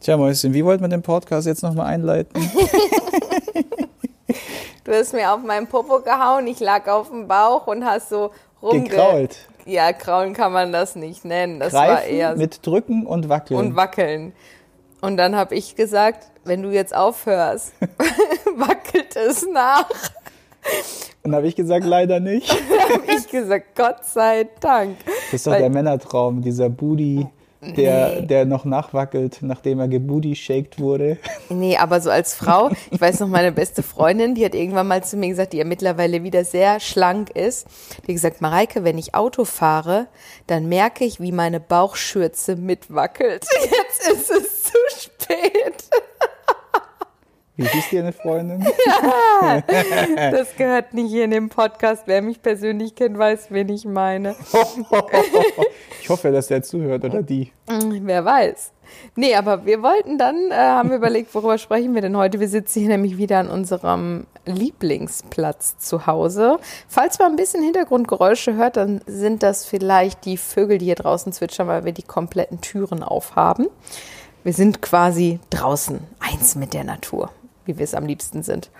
[0.00, 2.32] Tja, Mäuschen, wie wollten wir den Podcast jetzt nochmal einleiten?
[4.84, 8.30] du hast mir auf meinen Popo gehauen, ich lag auf dem Bauch und hast so
[8.62, 8.84] rumge...
[8.84, 9.36] Gekrault.
[9.66, 11.60] Ja, kraulen kann man das nicht nennen.
[11.60, 13.60] Das Greifen war eher mit drücken und wackeln.
[13.60, 14.32] und wackeln.
[15.02, 17.74] Und dann habe ich gesagt, wenn du jetzt aufhörst,
[18.56, 19.86] wackelt es nach.
[21.22, 22.50] Und habe ich gesagt, leider nicht.
[22.70, 24.96] Dann habe ich gesagt, Gott sei Dank.
[25.04, 27.26] Das ist doch Weil- der Männertraum, dieser Booty,
[27.60, 31.18] der, der noch nachwackelt, nachdem er gebooty-shaked wurde.
[31.48, 35.04] Nee, aber so als Frau, ich weiß noch, meine beste Freundin, die hat irgendwann mal
[35.04, 37.66] zu mir gesagt, die ja mittlerweile wieder sehr schlank ist,
[37.98, 40.06] die hat gesagt, Mareike, wenn ich Auto fahre,
[40.46, 43.46] dann merke ich, wie meine Bauchschürze mitwackelt.
[43.62, 45.84] Jetzt ist es zu spät.
[47.60, 48.66] Wie hieß dir eine Freundin?
[50.16, 52.04] Das gehört nicht hier in dem Podcast.
[52.06, 54.34] Wer mich persönlich kennt, weiß, wen ich meine.
[56.02, 57.52] Ich hoffe, dass der zuhört oder die.
[57.68, 58.72] Hm, Wer weiß.
[59.16, 62.40] Nee, aber wir wollten dann, äh, haben wir überlegt, worüber sprechen wir denn heute?
[62.40, 66.58] Wir sitzen hier nämlich wieder an unserem Lieblingsplatz zu Hause.
[66.88, 71.32] Falls man ein bisschen Hintergrundgeräusche hört, dann sind das vielleicht die Vögel, die hier draußen
[71.32, 73.68] zwitschern, weil wir die kompletten Türen aufhaben.
[74.44, 77.30] Wir sind quasi draußen, eins mit der Natur,
[77.64, 78.70] wie wir es am liebsten sind.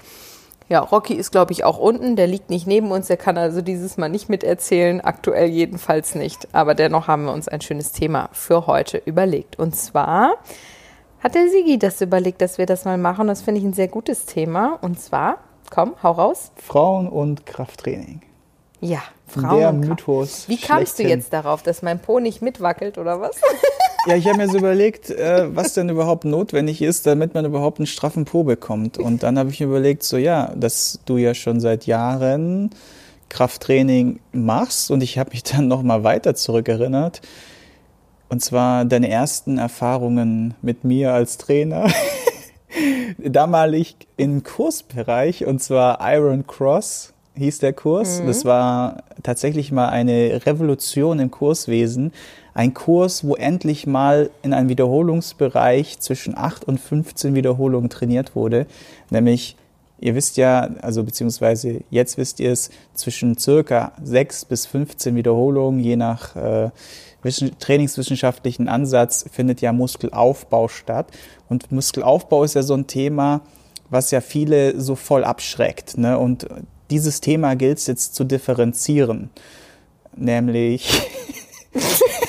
[0.71, 2.15] Ja, Rocky ist, glaube ich, auch unten.
[2.15, 3.09] Der liegt nicht neben uns.
[3.09, 5.01] Der kann also dieses Mal nicht miterzählen.
[5.01, 6.47] Aktuell jedenfalls nicht.
[6.53, 9.59] Aber dennoch haben wir uns ein schönes Thema für heute überlegt.
[9.59, 10.37] Und zwar
[11.19, 13.27] hat der Sigi das überlegt, dass wir das mal machen.
[13.27, 14.79] Das finde ich ein sehr gutes Thema.
[14.81, 15.39] Und zwar,
[15.71, 16.53] komm, hau raus.
[16.55, 18.21] Frauen und Krafttraining.
[18.81, 19.59] Ja, Frauen.
[19.59, 20.07] der und Kraft.
[20.07, 20.49] Mythos.
[20.49, 21.19] Wie kamst du schlechthin.
[21.19, 23.37] jetzt darauf, dass mein Po nicht mitwackelt oder was?
[24.07, 27.79] Ja, ich habe mir so überlegt, äh, was denn überhaupt notwendig ist, damit man überhaupt
[27.79, 28.97] einen straffen Po bekommt.
[28.97, 32.71] Und dann habe ich mir überlegt, so ja, dass du ja schon seit Jahren
[33.29, 37.21] Krafttraining machst und ich habe mich dann noch mal weiter zurückerinnert.
[38.31, 41.89] Und zwar deine ersten Erfahrungen mit mir als Trainer.
[43.19, 48.23] Damalig im Kursbereich und zwar Iron Cross hieß der Kurs.
[48.25, 52.13] Das war tatsächlich mal eine Revolution im Kurswesen.
[52.55, 58.67] Ein Kurs, wo endlich mal in einem Wiederholungsbereich zwischen 8 und 15 Wiederholungen trainiert wurde.
[59.11, 59.57] Nämlich,
[60.01, 65.81] ihr wisst ja, also beziehungsweise jetzt wisst ihr es, zwischen circa 6 bis 15 Wiederholungen,
[65.81, 66.71] je nach äh,
[67.23, 71.09] wissen- trainingswissenschaftlichen Ansatz, findet ja Muskelaufbau statt.
[71.49, 73.43] Und Muskelaufbau ist ja so ein Thema,
[73.91, 75.99] was ja viele so voll abschreckt.
[75.99, 76.19] Ne?
[76.19, 76.47] Und
[76.91, 79.31] dieses Thema gilt es jetzt zu differenzieren.
[80.17, 81.03] Nämlich,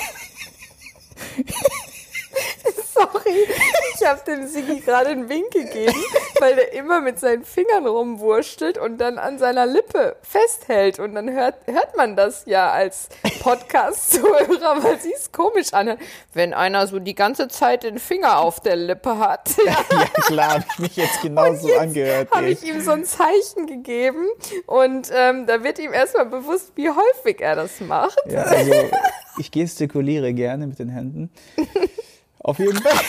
[2.94, 3.46] Sorry,
[3.94, 5.94] ich habe dem Sigi gerade einen Wink gegeben,
[6.40, 10.98] weil der immer mit seinen Fingern rumwurschtelt und dann an seiner Lippe festhält.
[10.98, 13.08] Und dann hört, hört man das ja als
[13.40, 16.00] Podcast-Zuhörer, weil sie es komisch anhört,
[16.32, 19.50] wenn einer so die ganze Zeit den Finger auf der Lippe hat.
[19.66, 22.30] ja klar, habe ich mich jetzt genauso angehört.
[22.30, 24.26] habe ich ihm so ein Zeichen gegeben
[24.66, 28.18] und ähm, da wird ihm erstmal bewusst, wie häufig er das macht.
[28.26, 28.72] Ja, also
[29.38, 31.30] ich gestikuliere gerne mit den Händen.
[32.40, 32.92] Auf jeden Fall.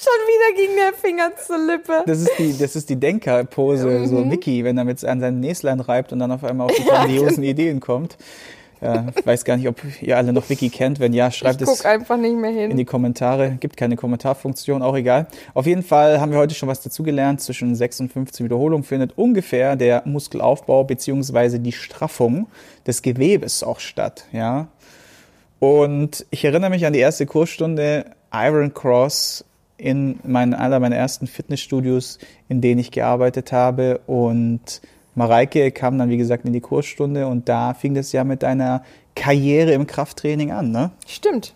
[0.00, 2.02] Schon wieder ging der Finger zur Lippe.
[2.06, 4.28] Das ist die, das ist die Denkerpose, so Mhm.
[4.28, 7.42] Mickey, wenn er mit an seinen Näslein reibt und dann auf einmal auf die grandiosen
[7.42, 8.16] Ideen kommt.
[8.80, 11.00] Ja, ich weiß gar nicht, ob ihr alle noch Wiki kennt.
[11.00, 12.70] Wenn ja, schreibt es guck einfach nicht mehr hin.
[12.70, 13.56] in die Kommentare.
[13.58, 15.26] Gibt keine Kommentarfunktion, auch egal.
[15.52, 17.40] Auf jeden Fall haben wir heute schon was dazugelernt.
[17.40, 22.46] Zwischen 6 und 15 Wiederholungen findet ungefähr der Muskelaufbau beziehungsweise die Straffung
[22.86, 24.26] des Gewebes auch statt.
[24.30, 24.68] Ja.
[25.60, 29.44] Und ich erinnere mich an die erste Kursstunde Iron Cross
[29.76, 34.00] in meinen, einer meiner ersten Fitnessstudios, in denen ich gearbeitet habe.
[34.06, 34.80] Und
[35.14, 38.82] Mareike kam dann, wie gesagt, in die Kursstunde und da fing das ja mit deiner
[39.14, 40.90] Karriere im Krafttraining an, ne?
[41.06, 41.54] Stimmt.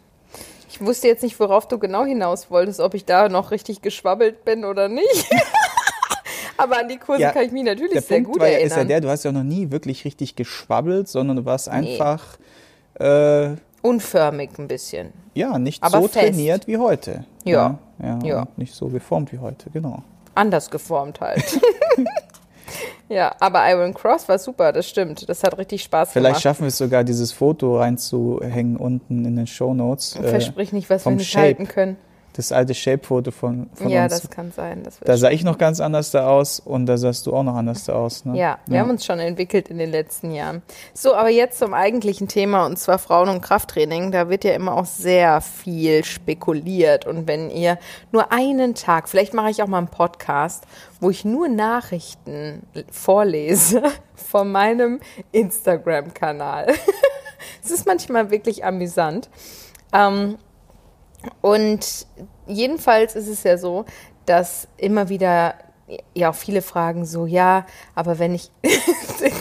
[0.69, 4.44] Ich wusste jetzt nicht, worauf du genau hinaus wolltest, ob ich da noch richtig geschwabbelt
[4.44, 5.26] bin oder nicht.
[6.56, 8.66] Aber an die Kurse Ja, kann ich mich natürlich sehr Punkt gut war, erinnern.
[8.66, 12.38] ist ja der, du hast ja noch nie wirklich richtig geschwabbelt, sondern du warst einfach
[12.94, 13.50] äh,
[13.82, 15.12] Unförmig ein bisschen.
[15.34, 16.15] ja nicht Aber so fest.
[16.26, 17.25] trainiert wie heute.
[17.44, 17.78] Ja.
[18.00, 18.48] Ja, ja, Ja.
[18.56, 20.02] nicht so geformt wie heute, genau.
[20.34, 21.43] Anders geformt halt.
[23.08, 25.29] ja, aber Iron Cross war super, das stimmt.
[25.29, 26.43] Das hat richtig Spaß Vielleicht gemacht.
[26.43, 30.17] schaffen wir es sogar, dieses Foto reinzuhängen unten in den Show Notes.
[30.20, 31.44] Versprich nicht, was wir nicht Shape.
[31.46, 31.96] halten können.
[32.34, 34.20] Das alte Shape-Foto von, von ja, uns.
[34.20, 34.82] das kann sein.
[34.82, 37.55] Das Da sah ich noch ganz anders da aus und da sahst du auch noch
[37.55, 38.25] anders da aus.
[38.25, 38.38] Ne?
[38.38, 40.62] Ja, wir haben uns schon entwickelt in den letzten Jahren.
[40.94, 44.12] So, aber jetzt zum eigentlichen Thema und zwar Frauen- und Krafttraining.
[44.12, 47.06] Da wird ja immer auch sehr viel spekuliert.
[47.06, 47.79] Und wenn ihr
[48.12, 50.64] nur einen Tag, vielleicht mache ich auch mal einen Podcast,
[51.00, 53.82] wo ich nur Nachrichten vorlese
[54.14, 55.00] von meinem
[55.32, 56.69] Instagram-Kanal.
[57.64, 59.29] Es ist manchmal wirklich amüsant.
[59.93, 60.37] Ähm,
[61.40, 62.06] und
[62.46, 63.84] jedenfalls ist es ja so,
[64.26, 65.54] dass immer wieder
[66.14, 68.50] ja auch viele fragen so, ja, aber wenn ich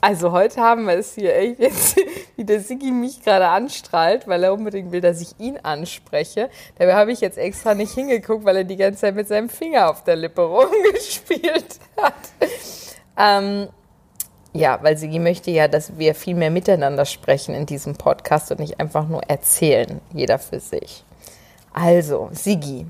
[0.00, 1.96] Also heute haben wir es hier echt jetzt,
[2.36, 6.50] wie der Sigi mich gerade anstrahlt, weil er unbedingt will, dass ich ihn anspreche.
[6.78, 9.88] Dabei habe ich jetzt extra nicht hingeguckt, weil er die ganze Zeit mit seinem Finger
[9.88, 12.14] auf der Lippe rumgespielt hat.
[13.16, 13.68] Ähm,
[14.58, 18.60] ja, weil Sigi möchte ja, dass wir viel mehr miteinander sprechen in diesem Podcast und
[18.60, 21.04] nicht einfach nur erzählen, jeder für sich.
[21.72, 22.86] Also, Sigi,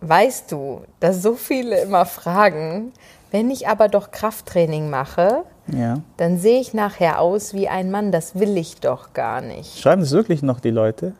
[0.00, 2.92] weißt du, dass so viele immer fragen,
[3.30, 6.00] wenn ich aber doch Krafttraining mache, Ja.
[6.16, 8.12] dann sehe ich nachher aus wie ein Mann.
[8.12, 9.78] Das will ich doch gar nicht.
[9.78, 11.14] Schreiben es wirklich noch die Leute?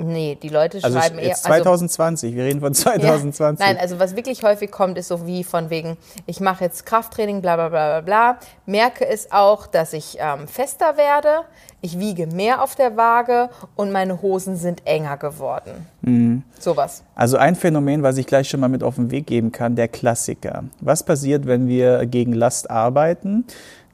[0.00, 1.52] Nee, die Leute Also schreiben jetzt eher.
[1.52, 3.66] also- 2020, wir reden von 2020.
[3.66, 3.72] Ja.
[3.72, 5.96] Nein, also was wirklich häufig kommt, ist so wie von wegen,
[6.26, 8.38] ich mache jetzt Krafttraining, bla bla bla bla bla.
[8.66, 11.40] Merke es auch, dass ich ähm, fester werde,
[11.80, 15.86] ich wiege mehr auf der Waage und meine Hosen sind enger geworden.
[16.02, 16.42] Mhm.
[16.58, 17.02] Sowas.
[17.14, 19.88] Also ein Phänomen, was ich gleich schon mal mit auf den Weg geben kann, der
[19.88, 20.64] Klassiker.
[20.80, 23.44] Was passiert, wenn wir gegen Last arbeiten?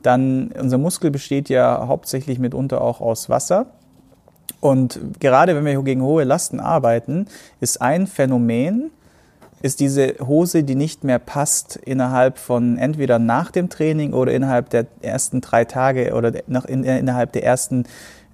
[0.03, 3.67] Dann, unser Muskel besteht ja hauptsächlich mitunter auch aus Wasser.
[4.65, 7.27] Und gerade wenn wir gegen hohe Lasten arbeiten,
[7.61, 8.93] ist ein Phänomen,
[9.61, 14.71] ist diese Hose, die nicht mehr passt innerhalb von entweder nach dem Training oder innerhalb
[14.71, 17.85] der ersten drei Tage oder nach, in, innerhalb der ersten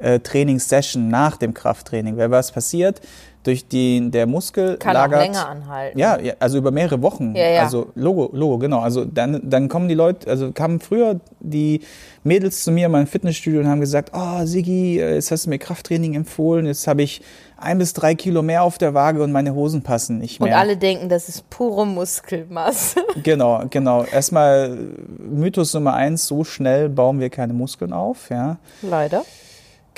[0.01, 2.17] äh, Trainingssession nach dem Krafttraining.
[2.17, 3.01] Weil was passiert?
[3.43, 5.99] Durch die, der Muskel Kann lagert, auch länger anhalten.
[5.99, 7.35] ja, ja, also über mehrere Wochen.
[7.35, 7.63] Ja, ja.
[7.63, 8.81] Also Logo, Logo, genau.
[8.81, 11.81] Also dann, dann kommen die Leute, also kamen früher die
[12.23, 15.51] Mädels zu mir in meinem Fitnessstudio und haben gesagt, oh Sigi, äh, jetzt hast du
[15.51, 17.23] mir Krafttraining empfohlen, jetzt habe ich
[17.57, 20.53] ein bis drei Kilo mehr auf der Waage und meine Hosen passen nicht mehr.
[20.53, 23.01] Und alle denken, das ist pure Muskelmasse.
[23.23, 24.05] Genau, genau.
[24.05, 24.77] Erstmal
[25.19, 28.59] Mythos Nummer eins, so schnell bauen wir keine Muskeln auf, ja.
[28.83, 29.25] Leider.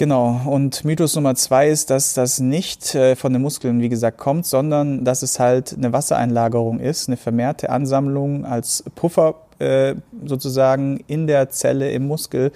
[0.03, 0.41] Genau.
[0.47, 4.47] Und Mythos Nummer zwei ist, dass das nicht äh, von den Muskeln, wie gesagt, kommt,
[4.47, 9.95] sondern dass es halt eine Wassereinlagerung ist, eine vermehrte Ansammlung als Puffer äh,
[10.27, 12.51] sozusagen in der Zelle im Muskel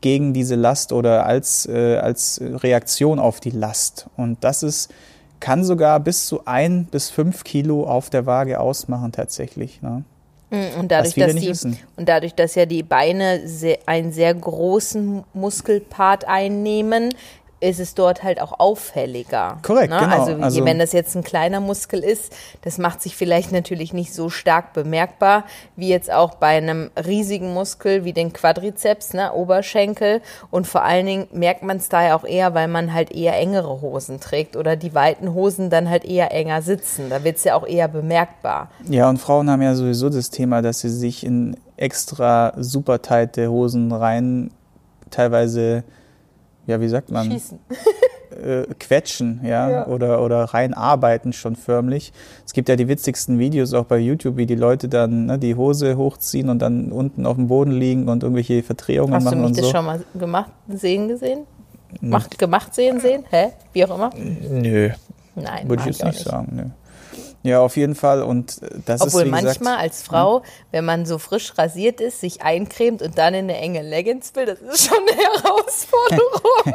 [0.00, 4.06] gegen diese Last oder als, äh, als Reaktion auf die Last.
[4.16, 4.90] Und das ist,
[5.38, 9.82] kann sogar bis zu ein bis fünf Kilo auf der Waage ausmachen tatsächlich.
[9.82, 10.04] Ne?
[10.50, 11.78] Mm, Und dadurch, dass die, wissen.
[11.96, 17.14] und dadurch, dass ja die Beine sehr, einen sehr großen Muskelpart einnehmen,
[17.58, 19.58] ist es dort halt auch auffälliger.
[19.62, 19.98] Korrekt, ne?
[19.98, 20.20] genau.
[20.20, 24.12] Also, Also- wenn das jetzt ein kleiner Muskel ist, das macht sich vielleicht natürlich nicht
[24.12, 25.44] so stark bemerkbar,
[25.74, 30.20] wie jetzt auch bei einem riesigen Muskel wie den Quadrizeps, ne, Oberschenkel.
[30.50, 33.34] Und vor allen Dingen merkt man es da ja auch eher, weil man halt eher
[33.36, 37.08] engere Hosen trägt oder die weiten Hosen dann halt eher enger sitzen.
[37.08, 38.68] Da wird es ja auch eher bemerkbar.
[38.88, 43.50] Ja, und Frauen haben ja sowieso das Thema, dass sie sich in extra super tighte
[43.50, 44.50] Hosen rein
[45.10, 45.84] teilweise,
[46.66, 47.58] ja, wie sagt man, Schießen.
[48.44, 49.86] äh, quetschen, ja, Ja.
[49.86, 52.12] Oder, oder reinarbeiten schon förmlich.
[52.44, 55.54] Es gibt ja die witzigsten Videos auch bei YouTube, wie die Leute dann ne, die
[55.54, 59.38] Hose hochziehen und dann unten auf dem Boden liegen und irgendwelche Verdrehungen Hast du machen
[59.40, 59.70] mich und das so.
[59.72, 61.40] schon mal gemacht sehen gesehen?
[62.00, 63.24] Macht, gemacht sehen sehen?
[63.30, 63.52] Hä?
[63.72, 64.10] Wie auch immer?
[64.50, 64.90] Nö,
[65.34, 66.48] Nein, würde ich jetzt auch nicht sagen.
[66.52, 66.62] Nö.
[67.46, 68.22] Ja, auf jeden Fall.
[68.22, 72.00] Und äh, das Obwohl ist, wie manchmal gesagt, als Frau, wenn man so frisch rasiert
[72.00, 76.74] ist, sich eincremt und dann in eine enge Leggings will, das ist schon eine Herausforderung.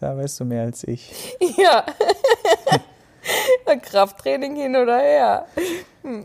[0.00, 1.36] da weißt du mehr als ich.
[1.56, 1.84] ja.
[3.82, 5.46] Krafttraining hin oder her.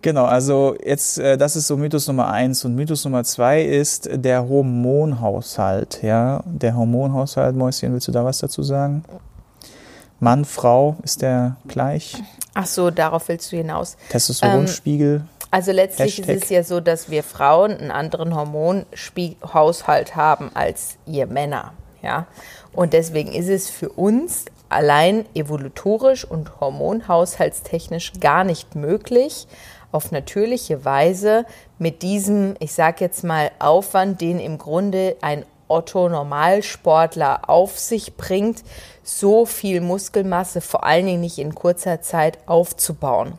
[0.02, 2.64] Genau, also jetzt, äh, das ist so Mythos Nummer eins.
[2.64, 6.02] Und Mythos Nummer zwei ist der Hormonhaushalt.
[6.02, 9.04] Ja, der Hormonhaushalt, Mäuschen, willst du da was dazu sagen?
[10.24, 12.16] Mann, Frau, ist der gleich?
[12.54, 13.98] Ach so, darauf willst du hinaus.
[14.08, 15.26] Testosteronspiegel?
[15.52, 16.36] Also letztlich Hashtag.
[16.38, 21.74] ist es ja so, dass wir Frauen einen anderen Hormonhaushalt haben als ihr Männer.
[22.02, 22.26] Ja?
[22.72, 29.46] Und deswegen ist es für uns allein evolutorisch und hormonhaushaltstechnisch gar nicht möglich,
[29.92, 31.46] auf natürliche Weise
[31.80, 38.64] mit diesem, ich sag jetzt mal, Aufwand, den im Grunde ein Otto-Normalsportler auf sich bringt,
[39.04, 43.34] so viel Muskelmasse vor allen Dingen nicht in kurzer Zeit aufzubauen.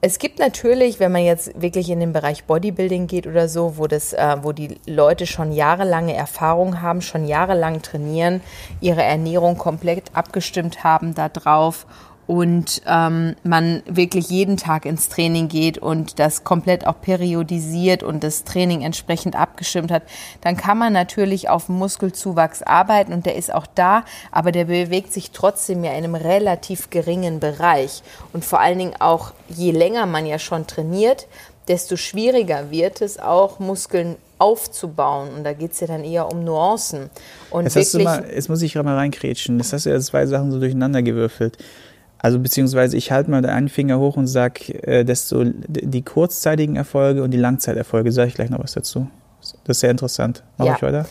[0.00, 3.88] Es gibt natürlich, wenn man jetzt wirklich in den Bereich Bodybuilding geht oder so, wo
[3.88, 8.40] das, äh, wo die Leute schon jahrelange Erfahrung haben, schon jahrelang trainieren,
[8.80, 11.84] ihre Ernährung komplett abgestimmt haben darauf
[12.28, 18.22] und ähm, man wirklich jeden Tag ins Training geht und das komplett auch periodisiert und
[18.22, 20.02] das Training entsprechend abgestimmt hat,
[20.42, 25.10] dann kann man natürlich auf Muskelzuwachs arbeiten und der ist auch da, aber der bewegt
[25.10, 28.02] sich trotzdem ja in einem relativ geringen Bereich.
[28.34, 31.28] Und vor allen Dingen auch, je länger man ja schon trainiert,
[31.66, 35.30] desto schwieriger wird es auch, Muskeln aufzubauen.
[35.34, 37.08] Und da geht es ja dann eher um Nuancen.
[37.50, 39.56] Und jetzt, du mal, jetzt muss ich gerade mal reinkrätschen.
[39.56, 41.56] Das hast du ja zwei Sachen so durcheinander gewürfelt.
[42.20, 47.22] Also beziehungsweise ich halte mal einen Finger hoch und sage, äh, desto die kurzzeitigen Erfolge
[47.22, 49.08] und die Langzeiterfolge, sage ich gleich noch was dazu.
[49.40, 50.42] Das ist sehr interessant.
[50.56, 50.74] Mach ja.
[50.74, 51.06] ich weiter?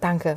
[0.00, 0.36] Danke.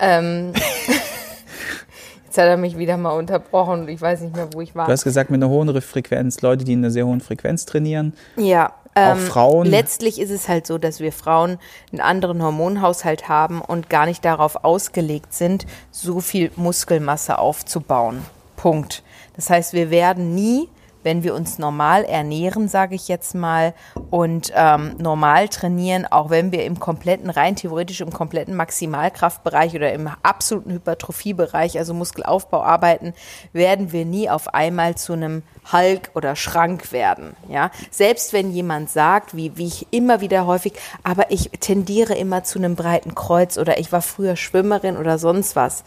[0.00, 0.52] Ähm,
[2.26, 4.86] jetzt hat er mich wieder mal unterbrochen und ich weiß nicht mehr, wo ich war.
[4.86, 8.12] Du hast gesagt, mit einer hohen Frequenz, Leute, die in einer sehr hohen Frequenz trainieren.
[8.36, 8.72] Ja.
[8.96, 9.66] Ähm, auch Frauen.
[9.66, 11.58] Letztlich ist es halt so, dass wir Frauen
[11.92, 18.18] einen anderen Hormonhaushalt haben und gar nicht darauf ausgelegt sind, so viel Muskelmasse aufzubauen.
[18.64, 19.02] Punkt.
[19.36, 20.70] Das heißt, wir werden nie
[21.04, 23.74] wenn wir uns normal ernähren, sage ich jetzt mal,
[24.10, 29.92] und ähm, normal trainieren, auch wenn wir im kompletten, rein theoretisch im kompletten Maximalkraftbereich oder
[29.92, 33.12] im absoluten Hypertrophiebereich, also Muskelaufbau arbeiten,
[33.52, 37.36] werden wir nie auf einmal zu einem Hulk oder Schrank werden.
[37.48, 42.44] Ja, selbst wenn jemand sagt, wie, wie ich immer wieder häufig, aber ich tendiere immer
[42.44, 45.84] zu einem breiten Kreuz oder ich war früher Schwimmerin oder sonst was.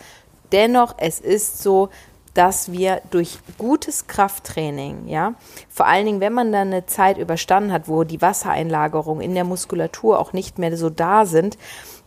[0.51, 1.89] Dennoch, es ist so,
[2.37, 5.33] dass wir durch gutes Krafttraining, ja,
[5.69, 9.43] vor allen Dingen, wenn man dann eine Zeit überstanden hat, wo die Wassereinlagerungen in der
[9.43, 11.57] Muskulatur auch nicht mehr so da sind,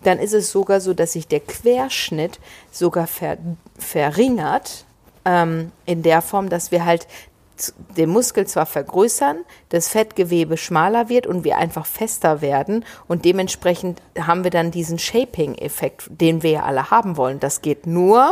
[0.04, 2.38] dann ist es sogar so, dass sich der Querschnitt
[2.70, 3.38] sogar ver
[3.76, 4.84] verringert,
[5.24, 7.08] ähm, in der Form, dass wir halt
[7.96, 9.38] den Muskel zwar vergrößern,
[9.70, 14.98] das Fettgewebe schmaler wird und wir einfach fester werden und dementsprechend haben wir dann diesen
[14.98, 17.40] Shaping-Effekt, den wir ja alle haben wollen.
[17.40, 18.30] Das geht nur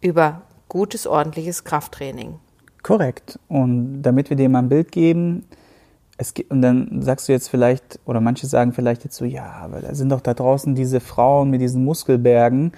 [0.00, 2.36] über gutes, ordentliches Krafttraining.
[2.82, 3.38] Korrekt.
[3.48, 5.44] Und damit wir dir mal ein Bild geben,
[6.16, 9.52] es gibt, und dann sagst du jetzt vielleicht, oder manche sagen vielleicht jetzt so, ja,
[9.62, 12.72] aber da sind doch da draußen diese Frauen mit diesen Muskelbergen,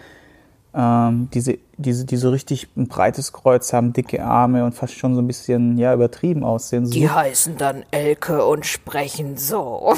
[0.75, 5.15] ähm, diese, diese, die so richtig ein breites Kreuz haben, dicke Arme und fast schon
[5.15, 6.87] so ein bisschen, ja, übertrieben aussehen.
[6.87, 6.93] So.
[6.93, 9.95] Die heißen dann Elke und sprechen so.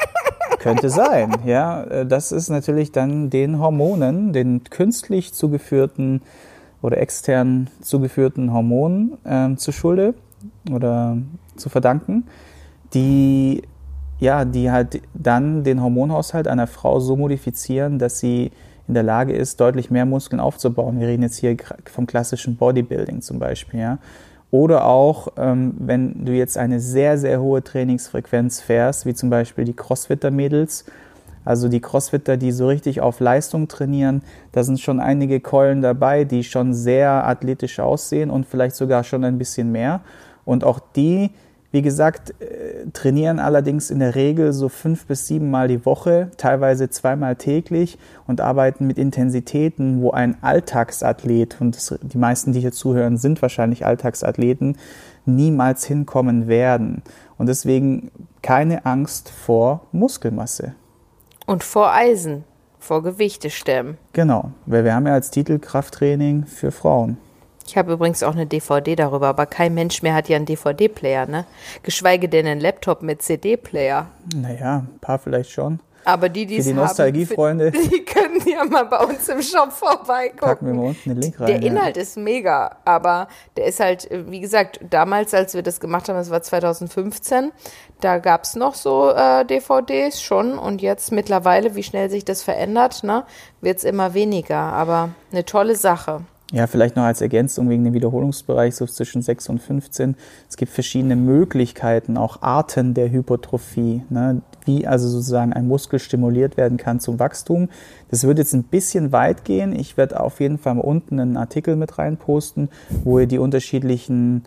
[0.58, 1.84] Könnte sein, ja.
[1.84, 6.22] Äh, das ist natürlich dann den Hormonen, den künstlich zugeführten
[6.82, 10.14] oder extern zugeführten Hormonen äh, zu Schulde
[10.70, 11.18] oder
[11.56, 12.24] zu verdanken,
[12.94, 13.62] die
[14.20, 18.52] ja, die halt dann den Hormonhaushalt einer Frau so modifizieren, dass sie
[18.86, 21.00] in der Lage ist, deutlich mehr Muskeln aufzubauen.
[21.00, 21.56] Wir reden jetzt hier
[21.90, 23.98] vom klassischen Bodybuilding zum Beispiel, ja.
[24.50, 29.64] Oder auch, ähm, wenn du jetzt eine sehr, sehr hohe Trainingsfrequenz fährst, wie zum Beispiel
[29.64, 30.86] die Crossfitter-Mädels
[31.44, 36.24] also die Crossfitter, die so richtig auf Leistung trainieren, da sind schon einige Keulen dabei,
[36.24, 40.00] die schon sehr athletisch aussehen und vielleicht sogar schon ein bisschen mehr.
[40.44, 41.30] Und auch die,
[41.72, 46.30] wie gesagt, äh, trainieren allerdings in der Regel so fünf bis sieben Mal die Woche,
[46.36, 52.60] teilweise zweimal täglich und arbeiten mit Intensitäten, wo ein Alltagsathlet, und das, die meisten, die
[52.60, 54.76] hier zuhören, sind wahrscheinlich Alltagsathleten,
[55.26, 57.02] niemals hinkommen werden.
[57.38, 58.10] Und deswegen
[58.42, 60.74] keine Angst vor Muskelmasse.
[61.50, 62.44] Und vor Eisen,
[62.78, 63.98] vor Gewichte stemmen.
[64.12, 67.18] Genau, weil wir haben ja als Titel Krafttraining für Frauen.
[67.66, 71.26] Ich habe übrigens auch eine DVD darüber, aber kein Mensch mehr hat ja einen DVD-Player,
[71.26, 71.46] ne?
[71.82, 74.06] Geschweige denn einen Laptop mit CD-Player.
[74.32, 75.80] Naja, ein paar vielleicht schon.
[76.04, 80.38] Aber die, die es die Nostalgiefreunde, die können ja mal bei uns im Shop vorbeigucken.
[80.38, 81.46] Packen wir mal unten den Link rein.
[81.46, 82.02] Der Inhalt ja.
[82.02, 86.30] ist mega, aber der ist halt, wie gesagt, damals, als wir das gemacht haben, das
[86.30, 87.52] war 2015,
[88.00, 92.42] da gab es noch so äh, DVDs schon und jetzt mittlerweile, wie schnell sich das
[92.42, 93.24] verändert, ne,
[93.60, 94.56] wird es immer weniger.
[94.56, 96.22] Aber eine tolle Sache.
[96.52, 100.16] Ja, vielleicht noch als Ergänzung wegen dem Wiederholungsbereich so zwischen 6 und 15.
[100.48, 106.56] Es gibt verschiedene Möglichkeiten, auch Arten der Hypertrophie, ne, wie also sozusagen ein Muskel stimuliert
[106.56, 107.68] werden kann zum Wachstum.
[108.10, 109.78] Das wird jetzt ein bisschen weit gehen.
[109.78, 112.68] Ich werde auf jeden Fall mal unten einen Artikel mit reinposten,
[113.04, 114.42] wo ihr die unterschiedlichen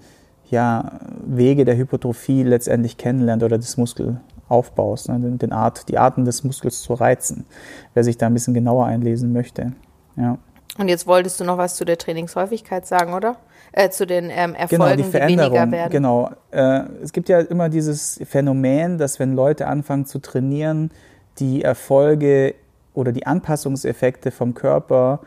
[0.49, 6.43] ja, Wege der Hypertrophie letztendlich kennenlernt oder des Muskelaufbaus, ne, den, Art, die Arten des
[6.43, 7.45] Muskels zu reizen,
[7.93, 9.71] wer sich da ein bisschen genauer einlesen möchte.
[10.17, 10.37] Ja.
[10.77, 13.37] Und jetzt wolltest du noch was zu der Trainingshäufigkeit sagen, oder?
[13.73, 15.91] Äh, zu den ähm, Erfolgen, genau, die, Veränderung, die weniger werden.
[15.91, 16.31] Genau.
[16.51, 20.91] Äh, es gibt ja immer dieses Phänomen, dass wenn Leute anfangen zu trainieren,
[21.39, 22.55] die Erfolge
[22.93, 25.21] oder die Anpassungseffekte vom Körper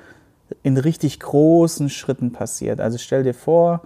[0.62, 2.80] in richtig großen Schritten passiert.
[2.80, 3.82] Also stell dir vor,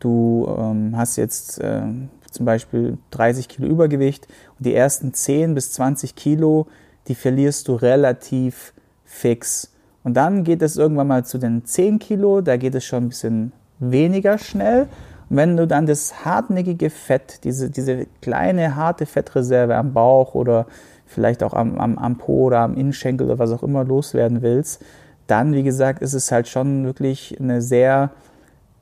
[0.00, 1.82] du ähm, hast jetzt äh,
[2.30, 4.26] zum Beispiel 30 Kilo Übergewicht
[4.58, 6.66] und die ersten 10 bis 20 Kilo,
[7.08, 8.72] die verlierst du relativ
[9.04, 9.71] fix.
[10.04, 13.08] Und dann geht es irgendwann mal zu den 10 Kilo, da geht es schon ein
[13.10, 14.88] bisschen weniger schnell.
[15.30, 20.66] Und wenn du dann das hartnäckige Fett, diese, diese kleine harte Fettreserve am Bauch oder
[21.06, 24.82] vielleicht auch am, am, am Po oder am Innenschenkel oder was auch immer loswerden willst,
[25.26, 28.10] dann, wie gesagt, ist es halt schon wirklich eine sehr,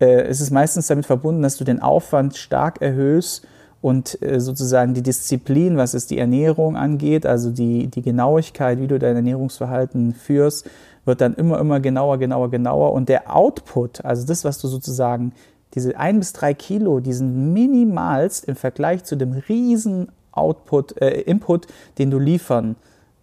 [0.00, 3.46] äh, ist es meistens damit verbunden, dass du den Aufwand stark erhöhst
[3.82, 8.86] und äh, sozusagen die Disziplin, was es die Ernährung angeht, also die, die Genauigkeit, wie
[8.86, 10.68] du dein Ernährungsverhalten führst,
[11.10, 12.92] wird dann immer, immer genauer, genauer, genauer.
[12.92, 15.32] Und der Output, also das, was du sozusagen,
[15.74, 21.22] diese ein bis drei Kilo, die sind minimalst im Vergleich zu dem riesen Output, äh,
[21.22, 21.66] Input,
[21.98, 22.76] den du liefern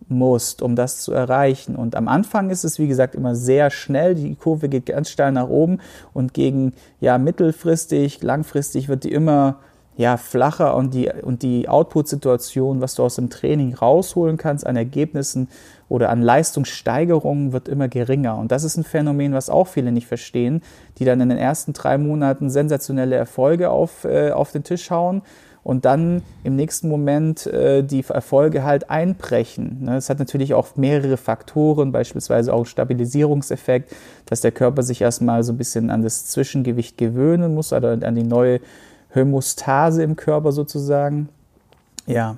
[0.10, 1.78] musst, um das zu erreichen.
[1.78, 4.16] Und am Anfang ist es, wie gesagt, immer sehr schnell.
[4.16, 5.80] Die Kurve geht ganz steil nach oben
[6.14, 9.60] und gegen ja mittelfristig, langfristig wird die immer
[9.96, 14.76] ja, flacher und die, und die Output-Situation, was du aus dem Training rausholen kannst an
[14.76, 15.48] Ergebnissen
[15.90, 18.38] oder an Leistungssteigerungen, wird immer geringer.
[18.38, 20.62] Und das ist ein Phänomen, was auch viele nicht verstehen,
[20.98, 25.22] die dann in den ersten drei Monaten sensationelle Erfolge auf, äh, auf den Tisch hauen
[25.68, 29.84] und dann im nächsten Moment äh, die Erfolge halt einbrechen.
[29.84, 29.98] Ne?
[29.98, 33.94] Es hat natürlich auch mehrere Faktoren, beispielsweise auch Stabilisierungseffekt,
[34.28, 38.16] dass der Körper sich erstmal so ein bisschen an das Zwischengewicht gewöhnen muss oder an
[38.16, 38.62] die neue
[39.10, 41.28] Hämostase im Körper sozusagen.
[42.06, 42.38] Ja.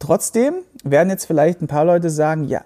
[0.00, 2.62] Trotzdem werden jetzt vielleicht ein paar Leute sagen, ja,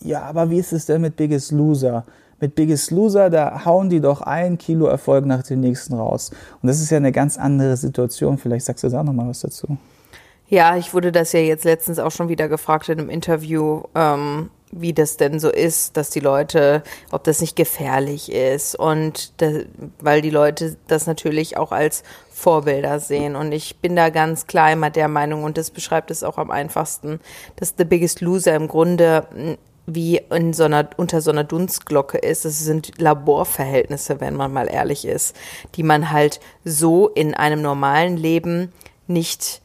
[0.00, 2.04] ja, aber wie ist es denn mit Biggest Loser?
[2.40, 6.30] Mit Biggest Loser, da hauen die doch ein Kilo Erfolg nach dem nächsten raus.
[6.62, 8.38] Und das ist ja eine ganz andere Situation.
[8.38, 9.76] Vielleicht sagst du da noch mal was dazu.
[10.48, 13.82] Ja, ich wurde das ja jetzt letztens auch schon wieder gefragt in einem Interview.
[13.94, 19.32] Ähm, wie das denn so ist, dass die Leute, ob das nicht gefährlich ist und
[19.40, 19.64] das,
[19.98, 22.04] weil die Leute das natürlich auch als
[22.40, 26.24] Vorbilder sehen und ich bin da ganz klar immer der Meinung und das beschreibt es
[26.24, 27.20] auch am einfachsten,
[27.56, 32.18] dass The Biggest Loser im Grunde hm, wie in so einer, unter so einer Dunstglocke
[32.18, 32.44] ist.
[32.44, 35.36] Das sind Laborverhältnisse, wenn man mal ehrlich ist,
[35.74, 38.72] die man halt so in einem normalen Leben
[39.06, 39.60] nicht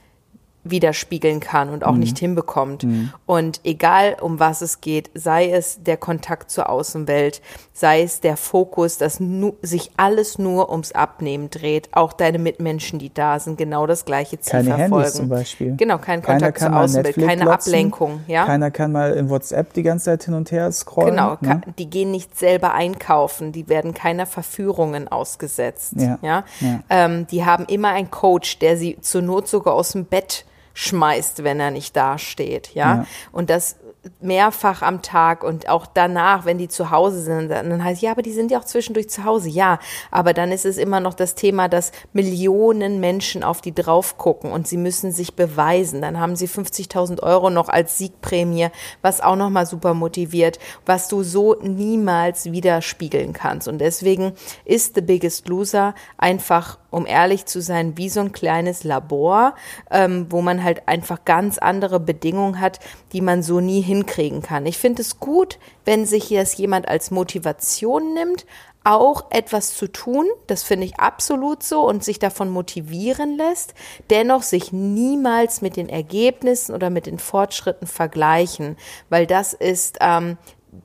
[0.66, 2.00] widerspiegeln kann und auch mhm.
[2.00, 2.84] nicht hinbekommt.
[2.84, 3.14] Mhm.
[3.26, 7.42] Und egal um was es geht, sei es der Kontakt zur Außenwelt,
[7.72, 13.00] sei es der Fokus, dass nu sich alles nur ums Abnehmen dreht, auch deine Mitmenschen,
[13.00, 14.96] die da sind, genau das gleiche Ziel keine verfolgen.
[14.96, 15.76] Handys zum Beispiel.
[15.78, 18.20] Genau, kein Kontakt zur Außenwelt, Netflix keine glotzen, Ablenkung.
[18.28, 18.46] Ja?
[18.46, 21.12] Keiner kann mal in WhatsApp die ganze Zeit hin und her scrollen.
[21.12, 21.62] Genau, ne?
[21.78, 25.94] die gehen nicht selber einkaufen, die werden keiner Verführungen ausgesetzt.
[25.98, 26.18] Ja.
[26.22, 26.44] ja?
[26.60, 26.80] ja.
[26.90, 31.44] Ähm, die haben immer einen Coach, der sie zur Not sogar aus dem Bett schmeißt,
[31.44, 32.98] wenn er nicht dasteht, ja.
[32.98, 33.06] ja.
[33.32, 33.78] Und das
[34.20, 38.22] mehrfach am Tag und auch danach, wenn die zu Hause sind, dann heißt ja, aber
[38.22, 39.80] die sind ja auch zwischendurch zu Hause, ja.
[40.12, 44.52] Aber dann ist es immer noch das Thema, dass Millionen Menschen auf die drauf gucken
[44.52, 46.02] und sie müssen sich beweisen.
[46.02, 48.68] Dann haben sie 50.000 Euro noch als Siegprämie,
[49.02, 53.68] was auch nochmal super motiviert, was du so niemals widerspiegeln kannst.
[53.68, 54.34] Und deswegen
[54.66, 59.56] ist The Biggest Loser einfach, um ehrlich zu sein, wie so ein kleines Labor,
[59.92, 62.80] ähm, wo man halt einfach ganz andere Bedingungen hat,
[63.12, 64.66] die man so nie hin hinkriegen kann.
[64.66, 68.46] Ich finde es gut, wenn sich das jemand als Motivation nimmt,
[68.84, 73.74] auch etwas zu tun, das finde ich absolut so und sich davon motivieren lässt,
[74.12, 78.78] dennoch sich niemals mit den Ergebnissen oder mit den Fortschritten vergleichen,
[79.10, 80.38] weil das ist ähm,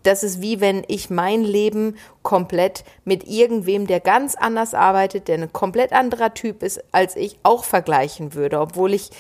[0.05, 5.39] das ist wie wenn ich mein Leben komplett mit irgendwem, der ganz anders arbeitet, der
[5.39, 9.11] ein komplett anderer Typ ist als ich, auch vergleichen würde, obwohl ich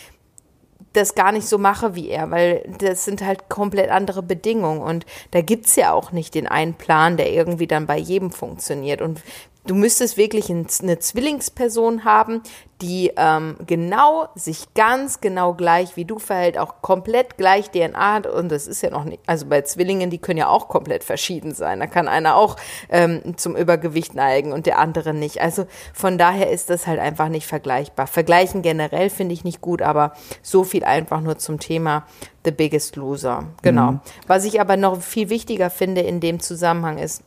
[0.93, 5.07] das gar nicht so mache wie er, weil das sind halt komplett andere Bedingungen und
[5.31, 9.01] da gibt's ja auch nicht den einen Plan, der irgendwie dann bei jedem funktioniert.
[9.01, 9.21] Und
[9.67, 12.43] du müsstest wirklich eine Zwillingsperson haben,
[12.81, 18.27] die ähm, genau sich ganz genau gleich wie du verhält, auch komplett gleich DNA hat.
[18.27, 21.55] Und das ist ja noch nicht, also bei Zwillingen, die können ja auch komplett verschieden
[21.55, 21.81] sein.
[21.81, 22.57] Da kann einer auch
[22.89, 25.43] ähm, zum Übergewicht neigen und der andere nicht.
[25.43, 28.07] Also von daher ist das halt einfach nicht vergleichbar.
[28.07, 32.07] Vergleichen generell finde ich nicht gut, aber so viel einfach nur zum Thema
[32.45, 33.45] The Biggest Loser.
[33.63, 33.93] Genau.
[33.93, 34.01] Mhm.
[34.27, 37.23] Was ich aber noch viel wichtiger finde in dem Zusammenhang ist,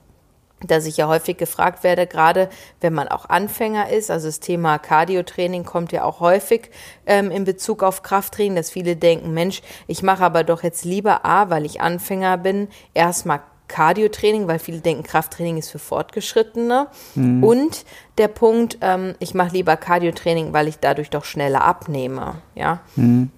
[0.68, 2.50] dass ich ja häufig gefragt werde, gerade
[2.82, 6.72] wenn man auch Anfänger ist, also das Thema Cardiotraining kommt ja auch häufig
[7.06, 11.26] ähm, in Bezug auf Krafttraining, dass viele denken, Mensch, ich mache aber doch jetzt lieber
[11.26, 16.88] A, weil ich Anfänger bin, erstmal Cardiotraining, weil viele denken, Krafttraining ist für Fortgeschrittene.
[17.16, 17.44] Mhm.
[17.44, 17.86] Und
[18.18, 22.36] der Punkt, ähm, ich mache lieber Cardiotraining, weil ich dadurch doch schneller abnehme.
[22.56, 22.82] Ja.
[22.96, 23.32] Mhm.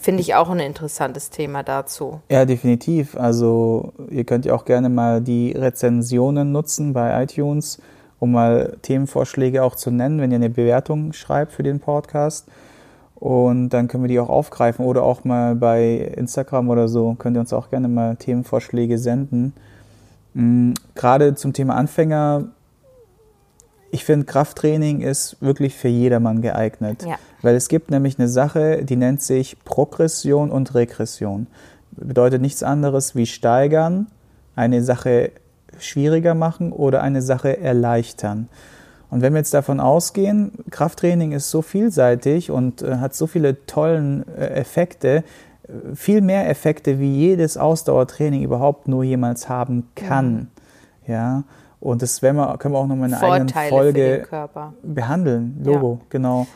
[0.00, 2.20] Finde ich auch ein interessantes Thema dazu.
[2.30, 3.18] Ja, definitiv.
[3.18, 7.82] Also ihr könnt ja auch gerne mal die Rezensionen nutzen bei iTunes,
[8.18, 12.48] um mal Themenvorschläge auch zu nennen, wenn ihr eine Bewertung schreibt für den Podcast.
[13.16, 17.36] Und dann können wir die auch aufgreifen oder auch mal bei Instagram oder so könnt
[17.36, 19.52] ihr uns auch gerne mal Themenvorschläge senden.
[20.32, 20.72] Mhm.
[20.94, 22.44] Gerade zum Thema Anfänger
[23.90, 27.04] ich finde, Krafttraining ist wirklich für jedermann geeignet.
[27.06, 27.16] Ja.
[27.42, 31.46] Weil es gibt nämlich eine Sache, die nennt sich Progression und Regression.
[31.92, 34.06] Bedeutet nichts anderes wie steigern,
[34.54, 35.32] eine Sache
[35.78, 38.48] schwieriger machen oder eine Sache erleichtern.
[39.10, 43.66] Und wenn wir jetzt davon ausgehen, Krafttraining ist so vielseitig und äh, hat so viele
[43.66, 45.24] tollen äh, Effekte,
[45.94, 50.32] viel mehr Effekte, wie jedes Ausdauertraining überhaupt nur jemals haben kann.
[50.32, 50.46] Mhm.
[51.06, 51.44] Ja.
[51.80, 54.26] Und das wir, können wir auch nochmal in einer eigenen Folge
[54.82, 55.60] behandeln.
[55.64, 56.06] Logo, ja.
[56.10, 56.46] genau.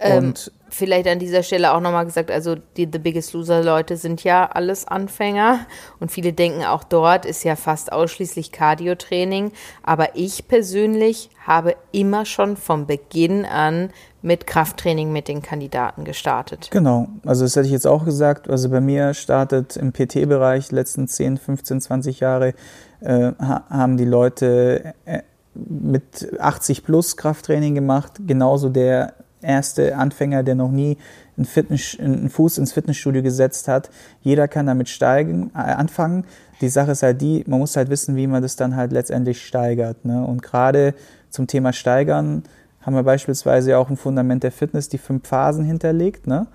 [0.00, 0.34] Ähm,
[0.70, 4.46] vielleicht an dieser Stelle auch nochmal gesagt, also die The Biggest Loser Leute sind ja
[4.46, 5.60] alles Anfänger
[5.98, 9.50] und viele denken auch dort ist ja fast ausschließlich Cardio-Training.
[9.82, 13.90] Aber ich persönlich habe immer schon von Beginn an
[14.22, 16.68] mit Krafttraining mit den Kandidaten gestartet.
[16.70, 18.48] Genau, also das hätte ich jetzt auch gesagt.
[18.50, 22.54] Also bei mir startet im PT-Bereich letzten 10, 15, 20 Jahre
[23.00, 25.22] äh, haben die Leute äh,
[25.54, 28.20] mit 80 plus Krafttraining gemacht.
[28.26, 30.96] Genauso der erste Anfänger, der noch nie
[31.36, 33.90] einen, Fitness, einen Fuß ins Fitnessstudio gesetzt hat.
[34.20, 36.24] Jeder kann damit steigen, äh, anfangen.
[36.60, 39.44] Die Sache ist halt die, man muss halt wissen, wie man das dann halt letztendlich
[39.44, 40.04] steigert.
[40.04, 40.24] Ne?
[40.24, 40.94] Und gerade
[41.30, 42.42] zum Thema Steigern
[42.80, 46.46] haben wir beispielsweise auch im Fundament der Fitness die fünf Phasen hinterlegt, ne?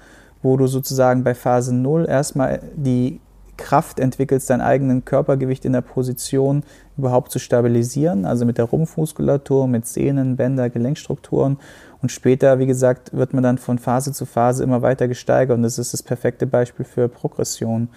[0.41, 3.21] wo du sozusagen bei Phase 0 erstmal die
[3.63, 6.63] Kraft entwickelst, dein eigenen Körpergewicht in der Position
[6.97, 11.58] überhaupt zu stabilisieren, also mit der Rumpfmuskulatur, mit Sehnen, Bänder, Gelenkstrukturen.
[12.02, 15.56] Und später, wie gesagt, wird man dann von Phase zu Phase immer weiter gesteigert.
[15.56, 17.88] Und das ist das perfekte Beispiel für Progression.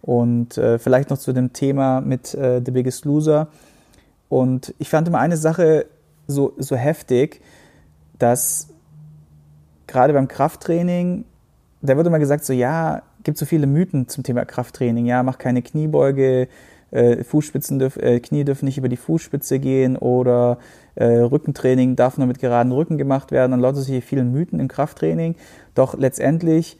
[0.00, 3.48] Und äh, vielleicht noch zu dem Thema mit äh, The Biggest Loser.
[4.28, 5.86] Und ich fand immer eine Sache
[6.28, 7.42] so, so heftig,
[8.16, 8.68] dass
[9.88, 11.24] gerade beim Krafttraining,
[11.82, 15.06] da wird immer gesagt, so ja, gibt so viele Mythen zum Thema Krafttraining.
[15.06, 16.48] Ja, mach keine Kniebeuge,
[16.90, 20.58] äh, Fußspitzen dürf, äh, Knie dürfen nicht über die Fußspitze gehen oder
[20.96, 23.52] äh, Rückentraining darf nur mit geraden Rücken gemacht werden.
[23.52, 25.36] Dann lautet solche vielen Mythen im Krafttraining.
[25.74, 26.78] Doch letztendlich,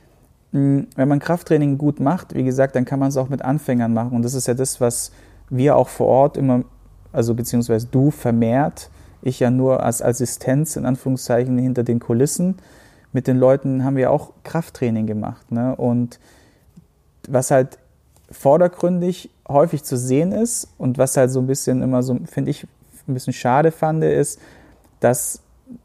[0.53, 3.95] mh, wenn man Krafttraining gut macht, wie gesagt, dann kann man es auch mit Anfängern
[3.95, 4.17] machen.
[4.17, 5.13] Und das ist ja das, was
[5.49, 6.65] wir auch vor Ort immer,
[7.13, 8.91] also beziehungsweise du vermehrt,
[9.23, 12.57] ich ja nur als Assistenz in Anführungszeichen hinter den Kulissen.
[13.13, 15.51] Mit den Leuten haben wir auch Krafttraining gemacht.
[15.51, 15.75] Ne?
[15.77, 16.21] Und
[17.29, 17.79] was halt
[18.31, 22.67] vordergründig häufig zu sehen ist und was halt so ein bisschen immer so, finde ich,
[23.09, 24.41] ein bisschen schade fand, ist,
[25.01, 25.43] dass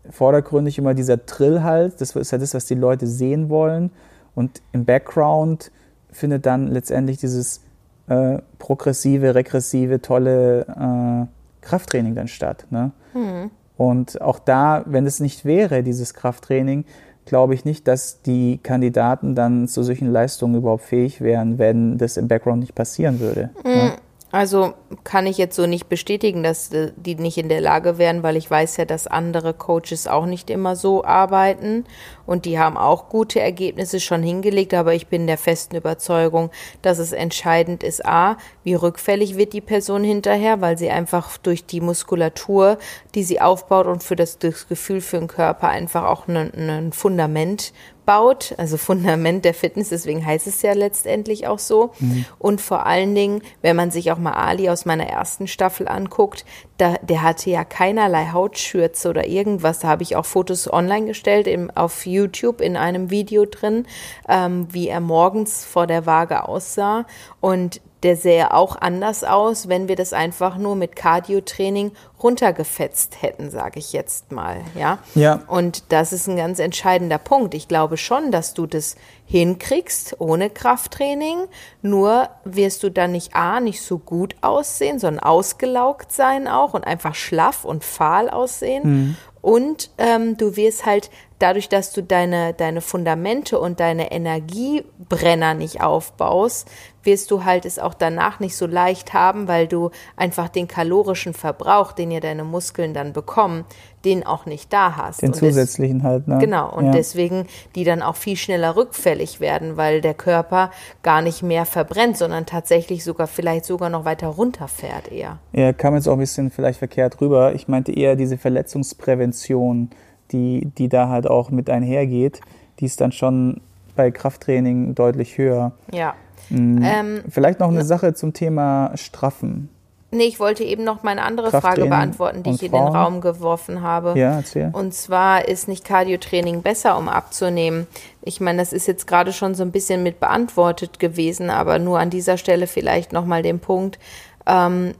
[0.09, 3.91] vordergründig immer dieser Drill halt, das ist ja das, was die Leute sehen wollen
[4.35, 5.71] und im Background
[6.11, 7.61] findet dann letztendlich dieses
[8.07, 12.65] äh, progressive, regressive, tolle äh, Krafttraining dann statt.
[12.69, 12.91] Ne?
[13.13, 13.51] Mhm.
[13.77, 16.85] Und auch da, wenn es nicht wäre, dieses Krafttraining,
[17.25, 22.17] glaube ich nicht, dass die Kandidaten dann zu solchen Leistungen überhaupt fähig wären, wenn das
[22.17, 23.49] im Background nicht passieren würde.
[23.63, 23.71] Mhm.
[23.71, 23.93] Ja?
[24.35, 24.73] Also
[25.05, 28.35] kann ich jetzt so nicht bestätigen, dass äh, die nicht in der Lage wären, weil
[28.35, 31.85] ich weiß ja, dass andere Coaches auch nicht immer so arbeiten.
[32.25, 36.97] Und die haben auch gute Ergebnisse schon hingelegt, aber ich bin der festen Überzeugung, dass
[36.97, 41.79] es entscheidend ist, a, wie rückfällig wird die Person hinterher, weil sie einfach durch die
[41.79, 42.77] Muskulatur,
[43.13, 47.71] die sie aufbaut und für das, das Gefühl für den Körper einfach auch ein Fundament
[48.05, 51.91] baut, also Fundament der Fitness, deswegen heißt es ja letztendlich auch so.
[51.99, 52.25] Mhm.
[52.39, 56.45] Und vor allen Dingen, wenn man sich auch mal Ali aus meiner ersten Staffel anguckt,
[56.77, 59.79] da, der hatte ja keinerlei Hautschürze oder irgendwas.
[59.79, 63.85] Da habe ich auch Fotos online gestellt im, auf YouTube in einem Video drin,
[64.27, 67.05] ähm, wie er morgens vor der Waage aussah.
[67.39, 71.91] Und der sähe auch anders aus, wenn wir das einfach nur mit Cardio-Training
[72.21, 74.61] runtergefetzt hätten, sage ich jetzt mal.
[74.75, 74.99] Ja?
[75.15, 75.41] ja.
[75.47, 77.55] Und das ist ein ganz entscheidender Punkt.
[77.55, 81.47] Ich glaube schon, dass du das hinkriegst ohne Krafttraining.
[81.81, 86.85] Nur wirst du dann nicht A, nicht so gut aussehen, sondern ausgelaugt sein auch und
[86.85, 88.83] einfach schlaff und fahl aussehen.
[88.83, 89.17] Mhm.
[89.41, 95.81] Und ähm, du wirst halt dadurch, dass du deine, deine Fundamente und deine Energiebrenner nicht
[95.81, 96.67] aufbaust,
[97.05, 101.33] wirst du halt es auch danach nicht so leicht haben, weil du einfach den kalorischen
[101.33, 103.65] Verbrauch, den ja deine Muskeln dann bekommen,
[104.03, 105.21] den auch nicht da hast.
[105.21, 106.37] Den und zusätzlichen des, halt, ne?
[106.39, 106.91] Genau, und ja.
[106.91, 110.71] deswegen die dann auch viel schneller rückfällig werden, weil der Körper
[111.03, 115.39] gar nicht mehr verbrennt, sondern tatsächlich sogar vielleicht sogar noch weiter runterfährt eher.
[115.53, 117.55] Ja, kam jetzt auch ein bisschen vielleicht verkehrt rüber.
[117.55, 119.89] Ich meinte eher diese Verletzungsprävention
[120.31, 122.41] die, die da halt auch mit einhergeht,
[122.79, 123.61] die ist dann schon
[123.95, 125.73] bei Krafttraining deutlich höher.
[125.91, 126.15] Ja.
[126.49, 126.83] Mhm.
[126.83, 129.69] Ähm, Vielleicht noch eine ne, Sache zum Thema Straffen.
[130.11, 133.81] Nee, ich wollte eben noch meine andere Frage beantworten, die ich in den Raum geworfen
[133.81, 134.17] habe.
[134.17, 134.69] Ja, erzähl.
[134.71, 137.85] Und zwar ist nicht Cardiotraining besser, um abzunehmen?
[138.21, 141.99] Ich meine, das ist jetzt gerade schon so ein bisschen mit beantwortet gewesen, aber nur
[141.99, 143.99] an dieser Stelle vielleicht nochmal den Punkt.
[144.45, 144.93] Ähm,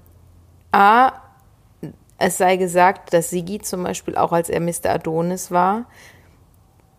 [0.74, 1.14] A,
[2.18, 4.90] es sei gesagt, dass Sigi zum Beispiel auch als er Mr.
[4.96, 5.86] Adonis war,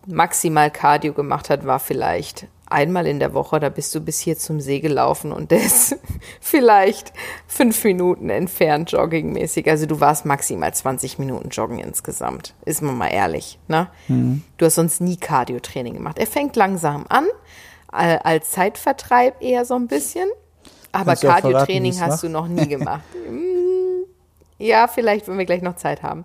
[0.07, 4.37] maximal Cardio gemacht hat, war vielleicht einmal in der Woche, da bist du bis hier
[4.37, 5.97] zum See gelaufen und der ist
[6.41, 7.13] vielleicht
[7.47, 9.69] fünf Minuten entfernt joggingmäßig.
[9.69, 13.59] Also du warst maximal 20 Minuten joggen insgesamt, ist man mal ehrlich.
[13.69, 13.89] Ne?
[14.09, 14.43] Mhm.
[14.59, 16.19] Du hast sonst nie Cardio-Training gemacht.
[16.19, 17.27] Er fängt langsam an,
[17.89, 20.29] als Zeitvertreib eher so ein bisschen.
[20.93, 23.05] Aber Cardio-Training hast du noch nie gemacht.
[23.27, 24.05] Hm,
[24.59, 26.25] ja, vielleicht, wenn wir gleich noch Zeit haben.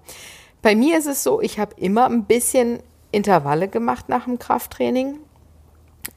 [0.62, 2.80] Bei mir ist es so, ich habe immer ein bisschen
[3.12, 5.19] Intervalle gemacht nach dem Krafttraining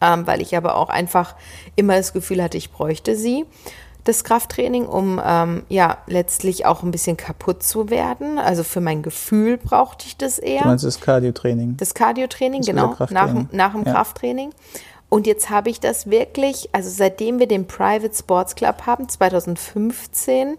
[0.05, 1.35] ähm, weil ich aber auch einfach
[1.77, 3.45] immer das Gefühl hatte, ich bräuchte sie
[4.05, 8.39] das Krafttraining, um ähm, ja letztlich auch ein bisschen kaputt zu werden.
[8.39, 10.63] Also für mein Gefühl brauchte ich das eher.
[10.63, 11.79] Du meinst das Cardiotraining?
[11.79, 13.93] Das Cardiotraining, genau, nach, nach dem ja.
[13.93, 14.51] Krafttraining.
[15.09, 20.59] Und jetzt habe ich das wirklich, also seitdem wir den Private Sports Club haben, 2015,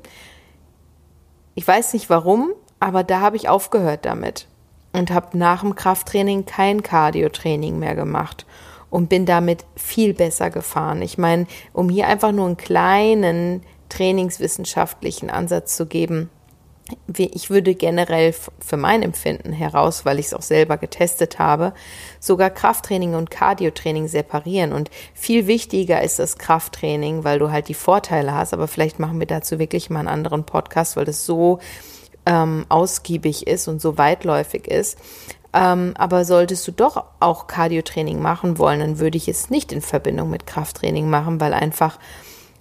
[1.53, 4.47] ich weiß nicht warum, aber da habe ich aufgehört damit
[4.93, 8.45] und habe nach dem Krafttraining kein Cardiotraining mehr gemacht
[8.95, 11.01] und bin damit viel besser gefahren.
[11.01, 16.29] Ich meine, um hier einfach nur einen kleinen trainingswissenschaftlichen Ansatz zu geben,
[17.17, 21.73] ich würde generell für mein Empfinden heraus, weil ich es auch selber getestet habe,
[22.21, 24.71] sogar Krafttraining und Cardiotraining separieren.
[24.71, 28.53] Und viel wichtiger ist das Krafttraining, weil du halt die Vorteile hast.
[28.53, 31.59] Aber vielleicht machen wir dazu wirklich mal einen anderen Podcast, weil das so
[32.25, 34.97] ähm, ausgiebig ist und so weitläufig ist.
[35.55, 39.81] Ähm, aber solltest du doch auch Cardiotraining machen wollen, dann würde ich es nicht in
[39.81, 41.97] Verbindung mit Krafttraining machen, weil einfach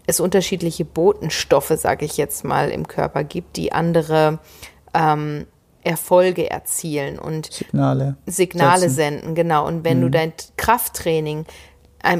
[0.06, 4.38] es unterschiedliche Botenstoffe, sage ich jetzt mal, im Körper gibt, die andere
[4.92, 5.46] ähm,
[5.82, 8.94] Erfolge erzielen und Signale, Signale setzen.
[8.94, 9.66] senden, genau.
[9.66, 10.02] Und wenn mhm.
[10.02, 11.46] du dein Krafttraining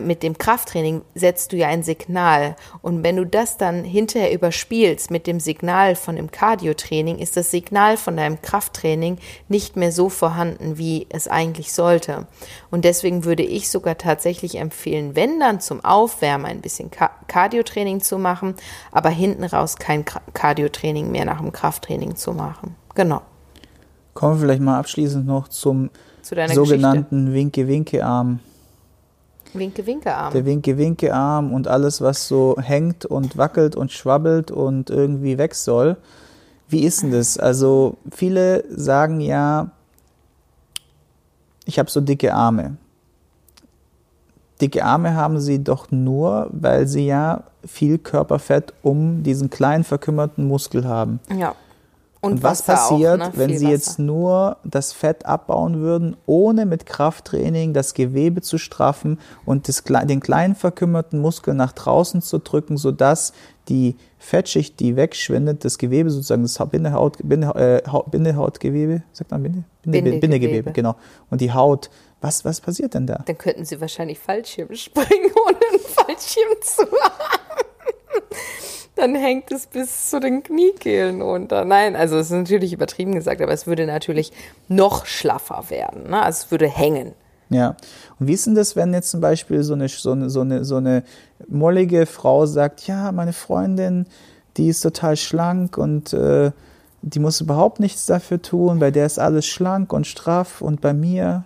[0.05, 2.57] mit dem Krafttraining setzt du ja ein Signal.
[2.83, 7.51] Und wenn du das dann hinterher überspielst mit dem Signal von dem Cardiotraining, ist das
[7.51, 9.19] Signal von deinem Krafttraining
[9.49, 12.27] nicht mehr so vorhanden, wie es eigentlich sollte.
[12.71, 16.91] Und deswegen würde ich sogar tatsächlich empfehlen, wenn dann zum Aufwärmen ein bisschen
[17.29, 18.55] Cardiotraining zu machen,
[18.91, 22.75] aber hinten raus kein Cardiotraining mehr nach dem Krafttraining zu machen.
[22.95, 23.23] Genau.
[24.15, 25.91] Kommen wir vielleicht mal abschließend noch zum
[26.23, 28.41] Zu sogenannten Winke-Winke-Arm.
[29.55, 30.33] Winke-Winke-Arm.
[30.33, 35.97] Der Winke-Winke-Arm und alles, was so hängt und wackelt und schwabbelt und irgendwie weg soll.
[36.69, 37.39] Wie ist denn das?
[37.39, 39.71] Also viele sagen ja,
[41.65, 42.77] ich habe so dicke Arme.
[44.61, 50.47] Dicke Arme haben sie doch nur, weil sie ja viel Körperfett um diesen kleinen verkümmerten
[50.47, 51.21] Muskel haben.
[51.37, 51.55] Ja.
[52.25, 53.33] Und, und was passiert, auch, ne?
[53.35, 53.75] wenn Sie Wasser.
[53.75, 59.83] jetzt nur das Fett abbauen würden, ohne mit Krafttraining das Gewebe zu straffen und das,
[59.85, 63.33] den kleinen verkümmerten Muskel nach draußen zu drücken, sodass
[63.69, 69.65] die Fettschicht, die wegschwindet, das Gewebe sozusagen, das Bindehaut, Binde, äh, Bindehautgewebe, sagt man Binde?
[69.83, 70.21] Binde Bindegewebe.
[70.21, 70.97] Bindegewebe, genau.
[71.31, 73.23] Und die Haut, was, was passiert denn da?
[73.27, 77.45] Dann könnten Sie wahrscheinlich Fallschirm springen, ohne einen Fallschirm zu haben
[78.97, 81.65] dann hängt es bis zu den Kniekehlen runter.
[81.65, 84.33] Nein, also es ist natürlich übertrieben gesagt, aber es würde natürlich
[84.69, 86.11] noch schlaffer werden.
[86.11, 86.23] Ne?
[86.23, 87.13] Also es würde hängen.
[87.51, 87.77] Ja.
[88.19, 90.65] Und wie ist denn das, wenn jetzt zum Beispiel so eine, so eine, so eine,
[90.65, 91.03] so eine
[91.49, 94.07] mollige Frau sagt, ja, meine Freundin,
[94.57, 96.53] die ist total schlank und äh,
[97.03, 100.95] die muss überhaupt nichts dafür tun, bei der ist alles schlank und straff und bei
[100.95, 101.45] mir,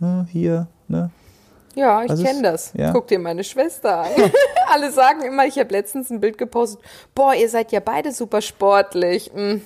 [0.00, 1.10] ne, hier, ne,
[1.74, 2.72] ja, ich kenne das.
[2.74, 2.92] Ja?
[2.92, 4.10] Guck dir meine Schwester an.
[4.68, 6.80] Alle sagen immer, ich habe letztens ein Bild gepostet,
[7.14, 9.32] boah, ihr seid ja beide super sportlich.
[9.34, 9.62] Mhm.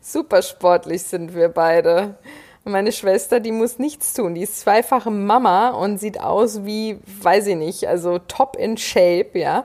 [0.00, 2.16] Super sportlich sind wir beide.
[2.64, 4.34] Meine Schwester, die muss nichts tun.
[4.34, 9.38] Die ist zweifache Mama und sieht aus wie, weiß ich nicht, also top in shape,
[9.38, 9.64] ja.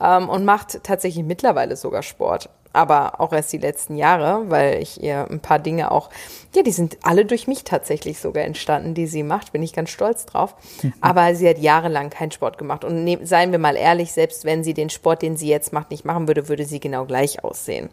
[0.00, 5.02] Ähm, und macht tatsächlich mittlerweile sogar Sport aber auch erst die letzten Jahre, weil ich
[5.02, 6.10] ihr ein paar Dinge auch,
[6.54, 9.90] ja, die sind alle durch mich tatsächlich sogar entstanden, die sie macht, bin ich ganz
[9.90, 10.54] stolz drauf.
[10.82, 10.92] Mhm.
[11.00, 12.84] Aber sie hat jahrelang keinen Sport gemacht.
[12.84, 15.90] Und ne, seien wir mal ehrlich, selbst wenn sie den Sport, den sie jetzt macht,
[15.90, 17.88] nicht machen würde, würde sie genau gleich aussehen.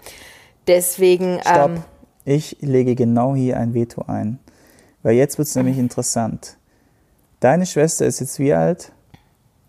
[0.67, 1.39] Deswegen.
[1.41, 1.71] Stopp.
[1.71, 1.83] Ähm,
[2.25, 4.39] ich lege genau hier ein Veto ein.
[5.03, 6.57] Weil jetzt wird es nämlich interessant.
[7.39, 8.91] Deine Schwester ist jetzt wie alt?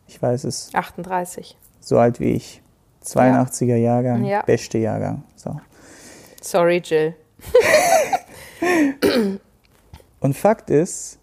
[0.06, 0.70] Ich weiß es.
[0.72, 1.58] 38.
[1.80, 2.62] So alt wie ich.
[3.06, 4.42] 82er Jahrgang, ja.
[4.42, 5.22] beste Jahrgang.
[5.36, 5.60] So.
[6.42, 7.14] Sorry, Jill.
[10.20, 11.18] Und Fakt ist,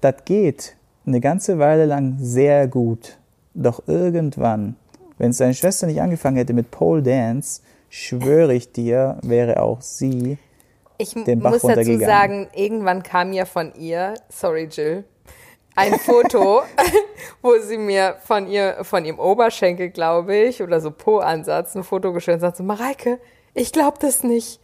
[0.00, 3.18] das geht eine ganze Weile lang sehr gut.
[3.54, 4.76] Doch irgendwann,
[5.18, 9.80] wenn es deine Schwester nicht angefangen hätte mit Pole Dance, schwöre ich dir, wäre auch
[9.80, 10.38] sie
[11.00, 15.04] ich den Bach muss dazu sagen, irgendwann kam ja von ihr, sorry Jill,
[15.80, 16.62] ein Foto,
[17.42, 22.12] wo sie mir von ihr, von ihrem Oberschenkel, glaube ich, oder so Po-Ansatz ein Foto
[22.12, 23.18] gestellt und sagt so, Mareike,
[23.54, 24.60] ich glaube das nicht.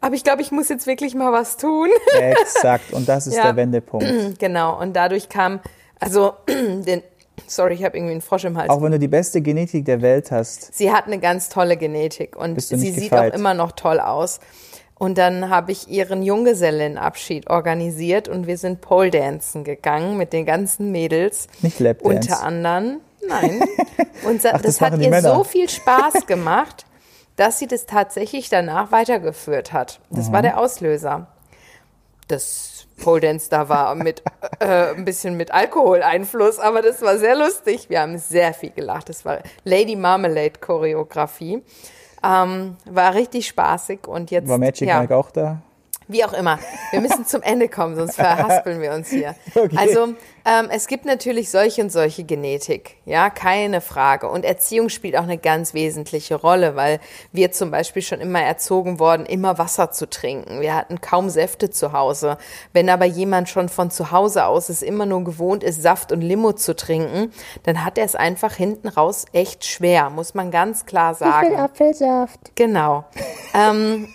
[0.00, 1.88] Aber ich glaube, ich muss jetzt wirklich mal was tun.
[2.18, 2.92] Exakt.
[2.92, 3.44] Und das ist ja.
[3.44, 4.06] der Wendepunkt.
[4.38, 4.80] Genau.
[4.80, 5.60] Und dadurch kam,
[5.98, 7.02] also den,
[7.46, 8.70] Sorry, ich habe irgendwie einen Frosch im Hals.
[8.70, 10.74] Auch wenn du die beste Genetik der Welt hast.
[10.74, 13.32] Sie hat eine ganz tolle Genetik und sie nicht sieht gefeit?
[13.32, 14.40] auch immer noch toll aus.
[15.00, 20.44] Und dann habe ich ihren Junggesellenabschied organisiert und wir sind Pole Dancen gegangen mit den
[20.44, 21.48] ganzen Mädels.
[21.62, 22.16] Nicht Lapdance.
[22.16, 23.00] Unter anderem.
[23.26, 23.62] Nein.
[24.26, 25.34] Und Ach, das das, hat ihr Männer.
[25.34, 26.84] so viel Spaß gemacht,
[27.36, 30.00] dass sie das tatsächlich danach weitergeführt hat.
[30.10, 30.32] Das Mhm.
[30.32, 31.26] war der Auslöser.
[32.28, 34.22] Das Pole Dance da war mit
[34.60, 37.88] äh, ein bisschen mit Alkoholeinfluss, aber das war sehr lustig.
[37.88, 39.08] Wir haben sehr viel gelacht.
[39.08, 41.62] Das war Lady Marmalade Choreografie.
[42.22, 45.62] Ähm, war richtig spaßig und jetzt War Magic ja, Mike auch da?
[46.12, 46.58] Wie auch immer.
[46.90, 49.34] Wir müssen zum Ende kommen, sonst verhaspeln wir uns hier.
[49.54, 49.76] Okay.
[49.76, 54.28] Also ähm, es gibt natürlich solche und solche Genetik, ja, keine Frage.
[54.28, 57.00] Und Erziehung spielt auch eine ganz wesentliche Rolle, weil
[57.32, 60.60] wir zum Beispiel schon immer erzogen worden, immer Wasser zu trinken.
[60.60, 62.38] Wir hatten kaum Säfte zu Hause.
[62.72, 66.22] Wenn aber jemand schon von zu Hause aus es immer nur gewohnt ist, Saft und
[66.22, 67.32] Limo zu trinken,
[67.64, 71.56] dann hat er es einfach hinten raus echt schwer, muss man ganz klar sagen.
[71.56, 72.54] Apfelsaft.
[72.54, 73.04] Genau.
[73.54, 74.08] ähm,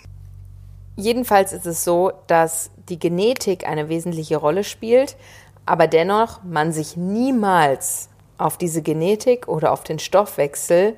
[0.96, 5.16] jedenfalls ist es so, dass die Genetik eine wesentliche Rolle spielt,
[5.64, 10.96] aber dennoch man sich niemals auf diese Genetik oder auf den Stoffwechsel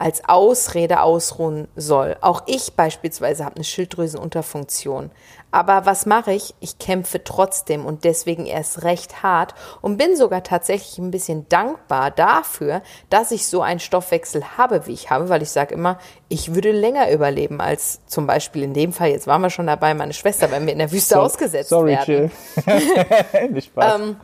[0.00, 2.16] als Ausrede ausruhen soll.
[2.22, 5.10] Auch ich beispielsweise habe eine Schilddrüsenunterfunktion.
[5.52, 6.54] Aber was mache ich?
[6.60, 12.10] Ich kämpfe trotzdem und deswegen erst recht hart und bin sogar tatsächlich ein bisschen dankbar
[12.10, 16.54] dafür, dass ich so einen Stoffwechsel habe, wie ich habe, weil ich sage immer, ich
[16.54, 20.12] würde länger überleben als zum Beispiel in dem Fall, jetzt waren wir schon dabei, meine
[20.14, 22.30] Schwester, wenn wir in der Wüste So- ausgesetzt Sorry, werden.
[22.64, 23.50] Jill.
[23.50, 24.00] Nicht Spaß.
[24.00, 24.16] Ähm,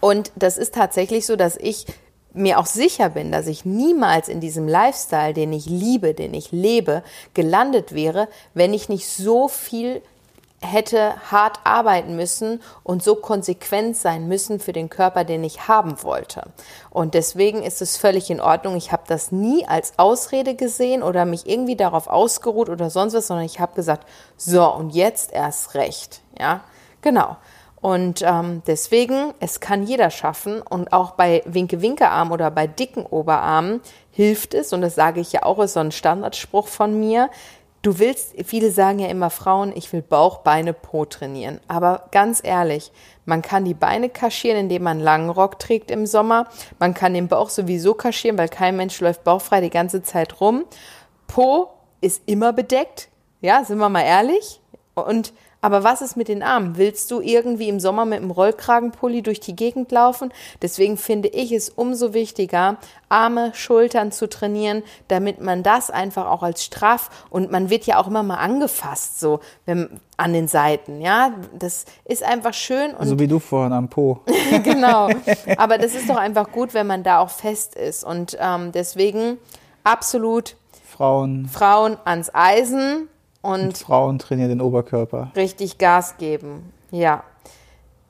[0.00, 1.86] Und das ist tatsächlich so, dass ich
[2.32, 6.52] mir auch sicher bin, dass ich niemals in diesem Lifestyle, den ich liebe, den ich
[6.52, 7.02] lebe,
[7.34, 10.02] gelandet wäre, wenn ich nicht so viel
[10.62, 16.02] hätte hart arbeiten müssen und so konsequent sein müssen für den Körper, den ich haben
[16.02, 16.42] wollte.
[16.90, 18.76] Und deswegen ist es völlig in Ordnung.
[18.76, 23.28] Ich habe das nie als Ausrede gesehen oder mich irgendwie darauf ausgeruht oder sonst was,
[23.28, 26.20] sondern ich habe gesagt, so und jetzt erst recht.
[26.38, 26.60] Ja,
[27.00, 27.36] genau.
[27.80, 33.80] Und ähm, deswegen, es kann jeder schaffen und auch bei Winke-Winke-Arm oder bei dicken Oberarmen
[34.10, 37.30] hilft es, und das sage ich ja auch, ist so ein Standardspruch von mir,
[37.82, 41.60] du willst, viele sagen ja immer Frauen, ich will Bauch, Beine, Po trainieren.
[41.68, 42.92] Aber ganz ehrlich,
[43.24, 46.48] man kann die Beine kaschieren, indem man einen langen Rock trägt im Sommer.
[46.78, 50.64] Man kann den Bauch sowieso kaschieren, weil kein Mensch läuft bauchfrei die ganze Zeit rum.
[51.26, 53.08] Po ist immer bedeckt,
[53.40, 54.60] ja, sind wir mal ehrlich.
[54.94, 56.76] Und aber was ist mit den Armen?
[56.76, 60.32] Willst du irgendwie im Sommer mit einem Rollkragenpulli durch die Gegend laufen?
[60.62, 66.42] Deswegen finde ich es umso wichtiger, Arme, Schultern zu trainieren, damit man das einfach auch
[66.42, 71.00] als straff und man wird ja auch immer mal angefasst, so wenn, an den Seiten.
[71.00, 74.20] Ja, das ist einfach schön so wie du vorhin am Po.
[74.62, 75.08] genau.
[75.56, 78.04] Aber das ist doch einfach gut, wenn man da auch fest ist.
[78.04, 79.38] Und ähm, deswegen
[79.84, 83.08] absolut Frauen, Frauen ans Eisen
[83.42, 85.32] und Frauen trainieren den Oberkörper.
[85.36, 86.72] richtig Gas geben.
[86.90, 87.24] Ja.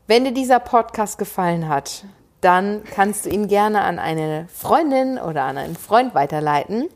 [0.07, 2.05] Wenn dir dieser Podcast gefallen hat,
[2.41, 6.89] dann kannst du ihn gerne an eine Freundin oder an einen Freund weiterleiten,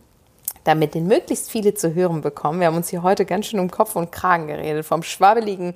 [0.65, 2.61] damit den möglichst viele zu hören bekommen.
[2.61, 4.87] Wir haben uns hier heute ganz schön um Kopf und Kragen geredet.
[4.87, 5.75] Vom schwabbeligen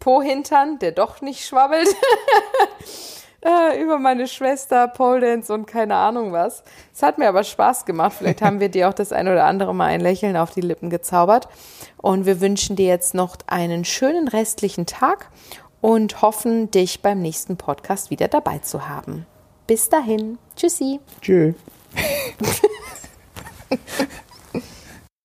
[0.00, 1.88] Po-Hintern, der doch nicht schwabbelt,
[3.42, 6.62] äh, über meine Schwester, Pole Dance und keine Ahnung was.
[6.92, 8.14] Es hat mir aber Spaß gemacht.
[8.18, 10.90] Vielleicht haben wir dir auch das ein oder andere Mal ein Lächeln auf die Lippen
[10.90, 11.48] gezaubert.
[11.96, 15.30] Und wir wünschen dir jetzt noch einen schönen restlichen Tag
[15.80, 19.26] und hoffen, dich beim nächsten Podcast wieder dabei zu haben.
[19.66, 20.38] Bis dahin.
[20.56, 21.00] Tschüssi.
[21.20, 21.54] Tschüss.